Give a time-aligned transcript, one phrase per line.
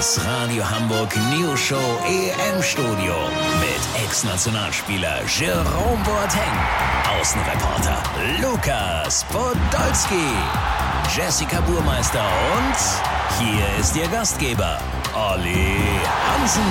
[0.00, 3.14] Das Radio Hamburg News Show EM Studio
[3.60, 8.02] mit Ex-Nationalspieler Jerome Boateng, Außenreporter
[8.40, 10.24] Lukas Podolski,
[11.14, 12.24] Jessica Burmeister
[12.56, 14.80] und hier ist Ihr Gastgeber
[15.14, 15.76] Olli
[16.32, 16.62] Hansen.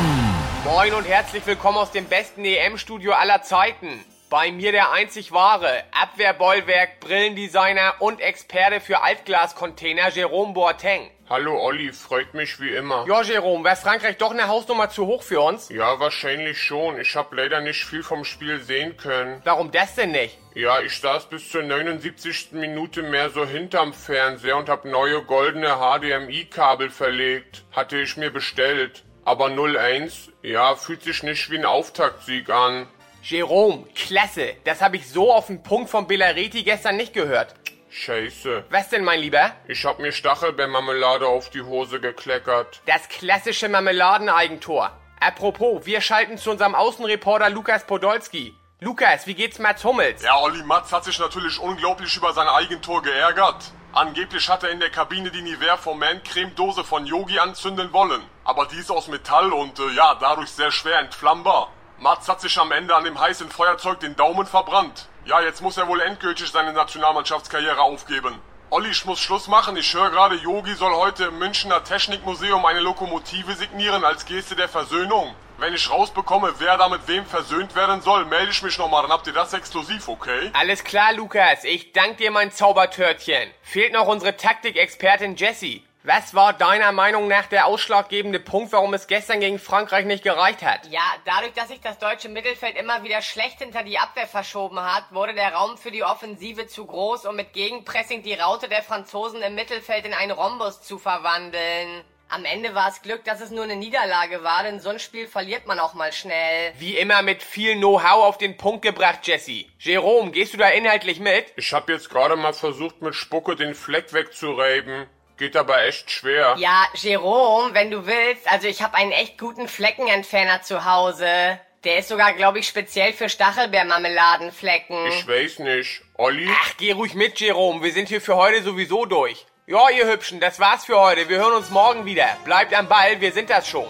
[0.66, 4.04] Moin und herzlich willkommen aus dem besten EM-Studio aller Zeiten.
[4.30, 11.09] Bei mir der einzig wahre Abwehrbollwerk, Brillendesigner und Experte für Altglascontainer Jerome Boateng.
[11.27, 13.08] Hallo Olli, freut mich wie immer.
[13.08, 15.70] Ja, Jerome, wäre Frankreich doch eine Hausnummer zu hoch für uns?
[15.70, 17.02] Ja, wahrscheinlich schon.
[17.02, 19.41] Ich habe leider nicht viel vom Spiel sehen können.
[19.45, 20.38] Warum das denn nicht?
[20.53, 22.50] Ja, ich saß bis zur 79.
[22.52, 27.66] Minute mehr so hinterm Fernseher und hab neue goldene HDMI-Kabel verlegt.
[27.72, 29.03] Hatte ich mir bestellt.
[29.25, 32.88] Aber 0-1, ja, fühlt sich nicht wie ein Auftaktsieg an.
[33.22, 34.55] Jerome, klasse.
[34.64, 37.55] Das habe ich so auf den Punkt von Bellareti gestern nicht gehört.
[37.90, 38.66] Scheiße.
[38.70, 39.52] Was denn, mein Lieber?
[39.68, 42.82] Ich hab mir Stachelbeermarmelade auf die Hose gekleckert.
[42.86, 44.92] Das klassische Marmeladeneigentor.
[45.20, 48.56] Apropos, wir schalten zu unserem Außenreporter Lukas Podolski.
[48.80, 50.23] Lukas, wie geht's Mats Hummels?
[50.23, 53.73] Ja, Olli Matz hat sich natürlich unglaublich über sein Eigentor geärgert.
[53.92, 57.92] Angeblich hat er in der Kabine die Nivea vom Man Creme Dose von Yogi anzünden
[57.92, 58.22] wollen.
[58.45, 61.73] Aber die ist aus Metall und äh, ja, dadurch sehr schwer entflammbar.
[62.02, 65.08] Mats hat sich am Ende an dem heißen Feuerzeug den Daumen verbrannt.
[65.25, 68.39] Ja, jetzt muss er wohl endgültig seine Nationalmannschaftskarriere aufgeben.
[68.69, 69.75] Olli, ich muss Schluss machen.
[69.75, 74.70] Ich höre gerade, Yogi soll heute im Münchner Technikmuseum eine Lokomotive signieren als Geste der
[74.70, 75.36] Versöhnung.
[75.58, 79.11] Wenn ich rausbekomme, wer da mit wem versöhnt werden soll, melde ich mich nochmal, dann
[79.11, 80.52] habt ihr das exklusiv, okay?
[80.53, 81.66] Alles klar, Lukas.
[81.66, 83.52] Ich dank dir, mein Zaubertörtchen.
[83.61, 85.83] Fehlt noch unsere Taktikexpertin Jessie.
[86.11, 90.63] Was war deiner Meinung nach der ausschlaggebende Punkt, warum es gestern gegen Frankreich nicht gereicht
[90.63, 90.88] hat?
[90.89, 95.03] Ja, dadurch, dass sich das deutsche Mittelfeld immer wieder schlecht hinter die Abwehr verschoben hat,
[95.11, 99.43] wurde der Raum für die Offensive zu groß, um mit Gegenpressing die Raute der Franzosen
[99.43, 102.03] im Mittelfeld in einen Rhombus zu verwandeln.
[102.27, 105.27] Am Ende war es Glück, dass es nur eine Niederlage war, denn so ein Spiel
[105.27, 106.73] verliert man auch mal schnell.
[106.80, 109.65] Wie immer mit viel Know-how auf den Punkt gebracht, Jesse.
[109.77, 111.53] Jerome, gehst du da inhaltlich mit?
[111.55, 115.08] Ich hab jetzt gerade mal versucht, mit Spucke den Fleck wegzureiben.
[115.39, 116.55] Geht aber echt schwer.
[116.58, 121.58] Ja, Jerome, wenn du willst, also ich habe einen echt guten Fleckenentferner zu Hause.
[121.86, 125.08] Der ist sogar, glaube ich, speziell für Stachelbeermarmeladenflecken.
[125.08, 126.02] Ich weiß nicht.
[126.16, 126.49] Olli?
[126.52, 127.82] Ach, geh ruhig mit, Jerome.
[127.82, 129.45] Wir sind hier für heute sowieso durch.
[129.66, 131.30] Ja, ihr Hübschen, das war's für heute.
[131.30, 132.28] Wir hören uns morgen wieder.
[132.44, 133.88] Bleibt am Ball, wir sind das schon.